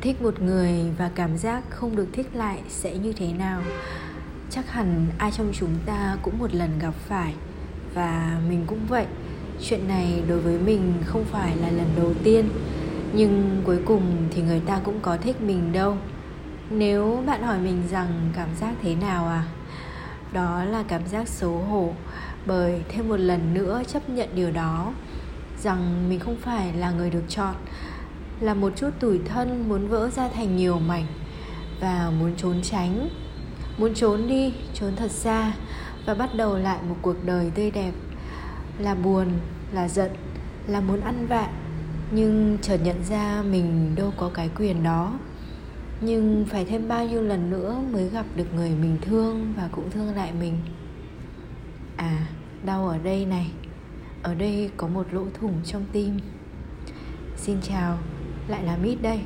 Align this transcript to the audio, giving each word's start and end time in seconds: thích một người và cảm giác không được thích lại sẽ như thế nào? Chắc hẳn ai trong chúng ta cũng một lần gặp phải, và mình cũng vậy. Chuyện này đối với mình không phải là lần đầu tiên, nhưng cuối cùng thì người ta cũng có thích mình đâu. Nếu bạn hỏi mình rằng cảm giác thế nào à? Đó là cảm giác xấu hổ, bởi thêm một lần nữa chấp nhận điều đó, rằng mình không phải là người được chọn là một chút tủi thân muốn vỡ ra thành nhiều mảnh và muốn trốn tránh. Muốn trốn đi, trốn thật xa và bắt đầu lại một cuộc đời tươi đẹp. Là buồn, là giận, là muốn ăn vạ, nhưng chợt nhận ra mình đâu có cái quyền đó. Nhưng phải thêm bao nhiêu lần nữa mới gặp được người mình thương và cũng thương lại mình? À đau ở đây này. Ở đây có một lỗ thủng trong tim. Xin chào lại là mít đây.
thích 0.00 0.22
một 0.22 0.42
người 0.42 0.72
và 0.98 1.10
cảm 1.14 1.36
giác 1.36 1.62
không 1.70 1.96
được 1.96 2.06
thích 2.12 2.30
lại 2.34 2.58
sẽ 2.68 2.98
như 2.98 3.12
thế 3.12 3.32
nào? 3.32 3.62
Chắc 4.50 4.70
hẳn 4.70 5.06
ai 5.18 5.30
trong 5.30 5.52
chúng 5.52 5.74
ta 5.86 6.16
cũng 6.22 6.38
một 6.38 6.54
lần 6.54 6.78
gặp 6.78 6.94
phải, 6.94 7.34
và 7.94 8.40
mình 8.48 8.64
cũng 8.66 8.86
vậy. 8.88 9.06
Chuyện 9.60 9.88
này 9.88 10.22
đối 10.28 10.40
với 10.40 10.58
mình 10.58 10.94
không 11.04 11.24
phải 11.24 11.56
là 11.56 11.70
lần 11.70 11.86
đầu 11.96 12.14
tiên, 12.24 12.48
nhưng 13.12 13.62
cuối 13.64 13.78
cùng 13.86 14.02
thì 14.30 14.42
người 14.42 14.60
ta 14.60 14.80
cũng 14.84 15.00
có 15.00 15.16
thích 15.16 15.40
mình 15.40 15.72
đâu. 15.72 15.96
Nếu 16.70 17.22
bạn 17.26 17.42
hỏi 17.42 17.58
mình 17.58 17.82
rằng 17.90 18.30
cảm 18.36 18.48
giác 18.60 18.74
thế 18.82 18.94
nào 18.94 19.26
à? 19.28 19.44
Đó 20.32 20.64
là 20.64 20.84
cảm 20.88 21.06
giác 21.06 21.28
xấu 21.28 21.58
hổ, 21.58 21.92
bởi 22.46 22.82
thêm 22.88 23.08
một 23.08 23.16
lần 23.16 23.54
nữa 23.54 23.82
chấp 23.86 24.10
nhận 24.10 24.28
điều 24.34 24.50
đó, 24.50 24.92
rằng 25.62 26.08
mình 26.08 26.20
không 26.20 26.36
phải 26.36 26.72
là 26.72 26.90
người 26.90 27.10
được 27.10 27.24
chọn 27.28 27.54
là 28.40 28.54
một 28.54 28.72
chút 28.76 28.90
tủi 29.00 29.18
thân 29.18 29.68
muốn 29.68 29.88
vỡ 29.88 30.10
ra 30.10 30.28
thành 30.28 30.56
nhiều 30.56 30.78
mảnh 30.78 31.06
và 31.80 32.12
muốn 32.18 32.32
trốn 32.36 32.62
tránh. 32.62 33.08
Muốn 33.78 33.94
trốn 33.94 34.28
đi, 34.28 34.54
trốn 34.74 34.96
thật 34.96 35.10
xa 35.10 35.52
và 36.06 36.14
bắt 36.14 36.30
đầu 36.36 36.58
lại 36.58 36.78
một 36.88 36.96
cuộc 37.02 37.24
đời 37.24 37.50
tươi 37.54 37.70
đẹp. 37.70 37.92
Là 38.78 38.94
buồn, 38.94 39.28
là 39.72 39.88
giận, 39.88 40.10
là 40.66 40.80
muốn 40.80 41.00
ăn 41.00 41.26
vạ, 41.26 41.50
nhưng 42.10 42.58
chợt 42.62 42.78
nhận 42.84 43.04
ra 43.04 43.42
mình 43.42 43.94
đâu 43.96 44.12
có 44.16 44.30
cái 44.34 44.50
quyền 44.56 44.82
đó. 44.82 45.18
Nhưng 46.00 46.46
phải 46.50 46.64
thêm 46.64 46.88
bao 46.88 47.06
nhiêu 47.06 47.22
lần 47.22 47.50
nữa 47.50 47.76
mới 47.92 48.08
gặp 48.08 48.26
được 48.36 48.54
người 48.54 48.70
mình 48.70 48.98
thương 49.02 49.54
và 49.56 49.68
cũng 49.72 49.90
thương 49.90 50.14
lại 50.14 50.32
mình? 50.40 50.58
À 51.96 52.26
đau 52.64 52.88
ở 52.88 52.98
đây 52.98 53.26
này. 53.26 53.50
Ở 54.22 54.34
đây 54.34 54.70
có 54.76 54.88
một 54.88 55.06
lỗ 55.12 55.24
thủng 55.40 55.54
trong 55.64 55.84
tim. 55.92 56.18
Xin 57.36 57.56
chào 57.62 57.98
lại 58.48 58.62
là 58.64 58.76
mít 58.76 59.02
đây. 59.02 59.20